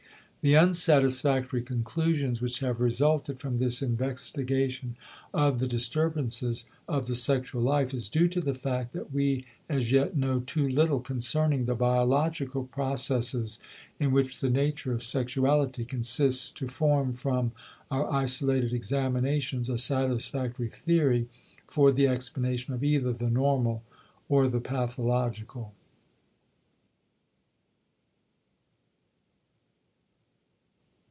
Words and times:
The 0.43 0.55
unsatisfactory 0.57 1.61
conclusions 1.61 2.41
which 2.41 2.61
have 2.61 2.81
resulted 2.81 3.39
from 3.39 3.59
this 3.59 3.83
investigation 3.83 4.95
of 5.35 5.59
the 5.59 5.67
disturbances 5.67 6.65
of 6.87 7.05
the 7.05 7.13
sexual 7.13 7.61
life 7.61 7.93
is 7.93 8.09
due 8.09 8.27
to 8.29 8.41
the 8.41 8.55
fact 8.55 8.93
that 8.93 9.13
we 9.13 9.45
as 9.69 9.91
yet 9.91 10.17
know 10.17 10.39
too 10.39 10.67
little 10.67 10.99
concerning 10.99 11.65
the 11.65 11.75
biological 11.75 12.63
processes 12.63 13.59
in 13.99 14.11
which 14.11 14.39
the 14.39 14.49
nature 14.49 14.91
of 14.93 15.03
sexuality 15.03 15.85
consists 15.85 16.49
to 16.49 16.67
form 16.67 17.13
from 17.13 17.51
our 17.91 18.11
isolated 18.11 18.73
examinations 18.73 19.69
a 19.69 19.77
satisfactory 19.77 20.69
theory 20.69 21.29
for 21.67 21.91
the 21.91 22.07
explanation 22.07 22.73
of 22.73 22.83
either 22.83 23.13
the 23.13 23.29
normal 23.29 23.83
or 24.27 24.47
the 24.47 24.59
pathological. 24.61 25.71